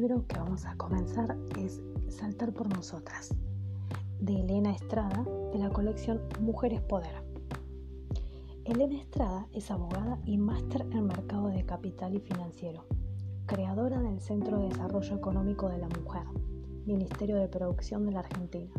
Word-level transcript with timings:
vamos 0.00 0.64
a 0.64 0.74
comenzar 0.76 1.36
es 1.58 1.82
Saltar 2.08 2.52
por 2.54 2.66
Nosotras, 2.74 3.34
de 4.20 4.40
Elena 4.40 4.72
Estrada, 4.72 5.22
de 5.52 5.58
la 5.58 5.68
colección 5.68 6.22
Mujeres 6.40 6.80
Poder. 6.80 7.22
Elena 8.64 8.96
Estrada 8.96 9.46
es 9.52 9.70
abogada 9.70 10.18
y 10.24 10.38
máster 10.38 10.86
en 10.92 11.06
mercado 11.06 11.48
de 11.48 11.66
capital 11.66 12.14
y 12.14 12.20
financiero, 12.20 12.86
creadora 13.44 14.00
del 14.00 14.18
Centro 14.20 14.60
de 14.60 14.70
Desarrollo 14.70 15.14
Económico 15.14 15.68
de 15.68 15.78
la 15.78 15.88
Mujer, 15.88 16.24
Ministerio 16.86 17.36
de 17.36 17.48
Producción 17.48 18.06
de 18.06 18.12
la 18.12 18.20
Argentina. 18.20 18.72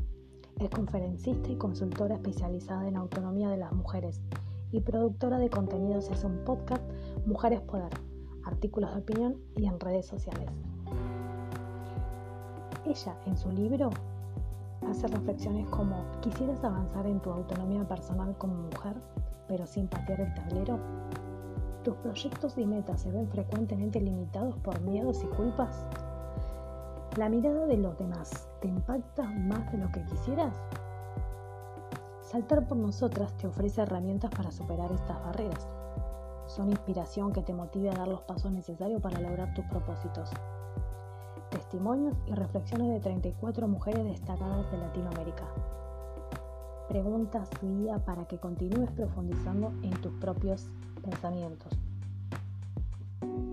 Es 0.60 0.72
conferencista 0.72 1.52
y 1.52 1.58
consultora 1.58 2.16
especializada 2.16 2.88
en 2.88 2.98
autonomía 2.98 3.50
de 3.50 3.58
las 3.58 3.72
mujeres 3.72 4.20
y 4.72 4.82
productora 4.82 5.38
de 5.38 5.52
contenidos 5.52 6.10
en 6.10 6.32
un 6.32 6.44
podcast 6.44 6.84
Mujeres 7.28 7.62
Poder, 7.62 7.94
artículos 8.46 8.96
de 8.96 9.02
opinión 9.02 9.38
y 9.56 9.68
en 9.68 9.80
redes 9.80 10.08
sociales. 10.08 10.50
Ella 12.86 13.16
en 13.26 13.38
su 13.38 13.50
libro 13.50 13.92
hace 14.90 15.08
reflexiones 15.08 15.70
como 15.70 16.04
¿quisieras 16.20 16.62
avanzar 16.66 17.08
en 17.08 17.22
tu 17.22 17.32
autonomía 17.32 17.88
personal 17.88 18.38
como 18.38 18.56
mujer, 18.56 18.98
pero 19.48 19.66
sin 19.66 19.88
patear 19.88 20.20
el 20.20 20.34
tablero? 20.34 20.78
¿Tus 21.86 21.96
proyectos 21.96 22.58
y 22.58 22.66
metas 22.66 23.02
se 23.02 23.12
ven 23.12 23.30
frecuentemente 23.30 24.02
limitados 24.02 24.58
por 24.58 24.82
miedos 24.82 25.24
y 25.24 25.28
culpas? 25.28 25.86
¿La 27.16 27.30
mirada 27.30 27.68
de 27.68 27.78
los 27.78 27.98
demás 27.98 28.50
te 28.60 28.68
impacta 28.68 29.24
más 29.24 29.72
de 29.72 29.78
lo 29.78 29.90
que 29.90 30.04
quisieras? 30.04 30.54
Saltar 32.20 32.68
por 32.68 32.76
nosotras 32.76 33.32
te 33.38 33.48
ofrece 33.48 33.82
herramientas 33.82 34.32
para 34.32 34.52
superar 34.52 34.92
estas 34.92 35.24
barreras. 35.24 35.70
Son 36.48 36.70
inspiración 36.70 37.32
que 37.32 37.44
te 37.44 37.54
motive 37.54 37.92
a 37.92 37.96
dar 37.96 38.10
los 38.10 38.22
pasos 38.24 38.52
necesarios 38.52 39.02
para 39.02 39.22
lograr 39.22 39.54
tus 39.54 39.64
propósitos 39.66 40.32
testimonios 41.54 42.18
y 42.26 42.34
reflexiones 42.34 42.90
de 42.90 43.00
34 43.00 43.68
mujeres 43.68 44.04
destacadas 44.06 44.70
de 44.72 44.78
Latinoamérica. 44.80 45.46
Preguntas 46.90 47.48
guía 47.62 48.00
para 48.00 48.26
que 48.26 48.40
continúes 48.40 48.90
profundizando 48.92 49.72
en 49.84 49.92
tus 50.02 50.12
propios 50.14 50.66
pensamientos. 51.04 51.72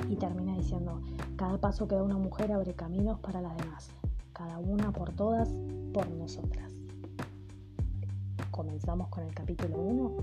Y 0.08 0.16
termina 0.16 0.56
diciendo, 0.56 1.02
cada 1.36 1.58
paso 1.58 1.86
que 1.86 1.94
da 1.94 2.02
una 2.02 2.16
mujer 2.16 2.52
abre 2.52 2.72
caminos 2.72 3.20
para 3.20 3.42
las 3.42 3.54
demás, 3.58 3.90
cada 4.32 4.58
una 4.58 4.92
por 4.92 5.12
todas, 5.12 5.50
por 5.92 6.08
nosotras. 6.08 6.72
Comenzamos 8.50 9.08
con 9.08 9.24
el 9.24 9.34
capítulo 9.34 9.76
1 9.78 10.16